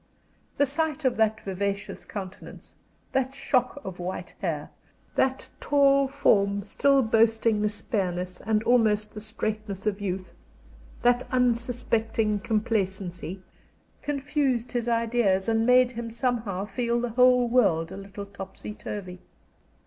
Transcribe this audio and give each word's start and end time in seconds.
The 0.57 0.65
sight 0.65 1.05
of 1.05 1.15
that 1.17 1.41
vivacious 1.41 2.05
countenance, 2.05 2.75
that 3.11 3.35
shock 3.35 3.79
of 3.83 3.99
white 3.99 4.33
hair, 4.41 4.71
that 5.13 5.47
tall 5.59 6.07
form 6.07 6.63
still 6.63 7.03
boasting 7.03 7.61
the 7.61 7.69
spareness 7.69 8.41
and 8.41 8.63
almost 8.63 9.13
the 9.13 9.21
straightness 9.21 9.85
of 9.85 10.01
youth, 10.01 10.33
that 11.03 11.27
unsuspecting 11.31 12.39
complacency, 12.39 13.43
confused 14.01 14.71
his 14.71 14.89
ideas 14.89 15.47
and 15.47 15.67
made 15.67 15.91
him 15.91 16.09
somehow 16.09 16.65
feel 16.65 16.99
the 16.99 17.09
whole 17.09 17.47
world 17.47 17.91
a 17.91 17.97
little 17.97 18.25
topsy 18.25 18.73
turvy. 18.73 19.21